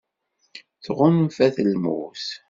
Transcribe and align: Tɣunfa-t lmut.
Tɣunfa-t 0.85 1.57
lmut. 1.71 2.25